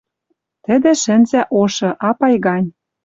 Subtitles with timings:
[0.65, 2.67] Тӹдӹ шӹнзӓ ошы, апай гань.